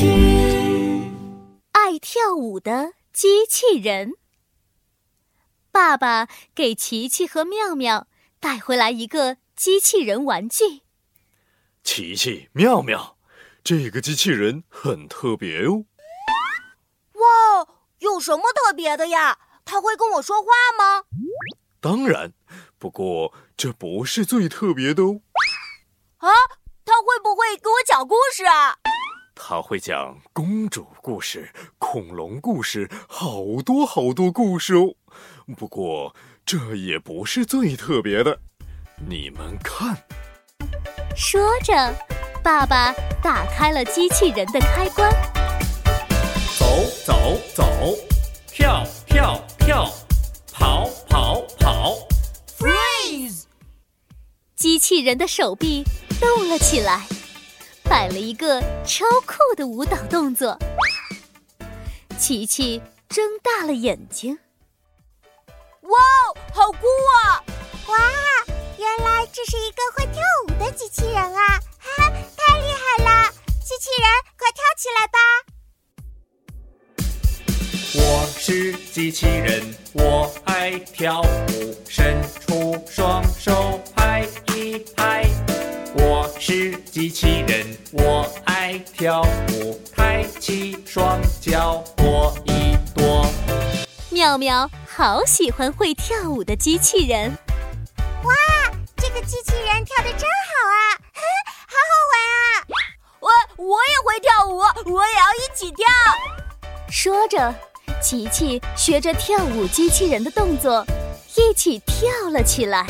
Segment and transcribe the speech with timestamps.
[0.00, 0.06] 具。
[1.72, 4.14] 爱跳舞的机器人。
[5.70, 8.06] 爸爸给琪琪和妙妙
[8.40, 10.80] 带回来一个机器人玩具。
[11.84, 13.18] 琪琪、妙妙，
[13.62, 15.84] 这个机器人很特别哦。
[17.12, 19.38] 哇，有什么特别的呀？
[19.66, 20.48] 它会跟我说话
[20.78, 21.04] 吗？
[21.80, 22.32] 当然，
[22.78, 25.20] 不过这不是最特别的哦。
[26.16, 26.28] 啊，
[26.84, 28.79] 它会不会给我讲故事啊？
[29.50, 34.94] 它会讲公主故事、恐龙故事，好多好多故事哦。
[35.56, 36.14] 不过
[36.46, 38.38] 这也不是最特别的，
[39.08, 39.98] 你们看。
[41.16, 41.74] 说着，
[42.44, 45.10] 爸爸打开了机器人的开关。
[46.56, 47.96] 走走走，
[48.46, 49.90] 跳跳跳，
[50.52, 51.96] 跑跑跑
[52.56, 53.46] ，freeze！
[54.54, 55.82] 机器人的手臂
[56.20, 57.04] 动了起来，
[57.90, 60.56] 摆了一个超酷的舞蹈动作。
[62.16, 64.38] 琪琪睁大了眼睛。
[65.80, 65.98] 哇，
[66.54, 67.42] 好酷啊！
[67.88, 67.98] 哇，
[68.78, 71.58] 原来这是一个会跳舞的机器人啊！
[71.80, 73.28] 哈哈，太厉害了！
[73.60, 75.18] 机器人，快跳起来吧！
[77.96, 82.22] 我是机器人，我爱跳舞，伸
[85.94, 93.26] 我是机器人，我爱跳舞，抬起双脚跺一跺。
[94.10, 94.70] 妙妙。
[94.92, 97.30] 好喜欢会跳舞的机器人！
[98.22, 98.34] 哇，
[98.98, 100.92] 这个机器人跳的真好啊，
[101.66, 102.76] 好好玩啊！
[103.18, 104.58] 我我也会跳舞，
[104.94, 105.86] 我也要一起跳。
[106.90, 107.54] 说着，
[108.02, 110.84] 琪琪学着跳舞机器人的动作，
[111.36, 112.84] 一起跳了起来。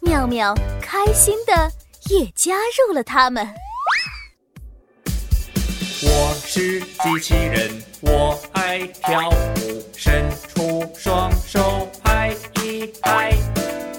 [0.00, 1.72] 妙妙开心的
[2.08, 3.46] 也加入了他们。
[6.02, 13.36] 我是机器人，我爱跳舞，伸出双手拍一拍。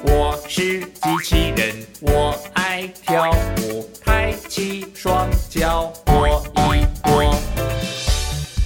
[0.04, 3.32] 我是机器人，我爱跳
[3.62, 7.36] 舞，抬起双脚跺一跺。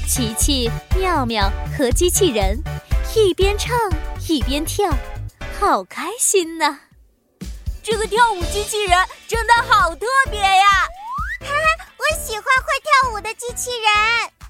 [0.07, 2.61] 琪琪、妙妙和机器人
[3.15, 3.75] 一边唱
[4.29, 4.89] 一边跳，
[5.59, 6.92] 好开心呐！
[7.83, 10.65] 这个跳舞机器人真的好特别呀！
[11.41, 14.42] 哈哈，我喜欢会跳舞的机器人。